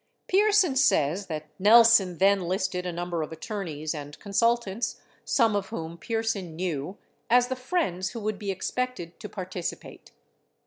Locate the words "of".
3.21-3.31, 5.55-5.67